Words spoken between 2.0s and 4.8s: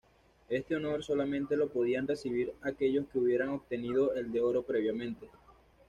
recibir aquellos que hubieran obtenido el de Oro